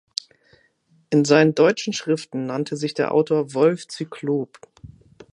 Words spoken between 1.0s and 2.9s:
In seinen deutschen Schriften nannte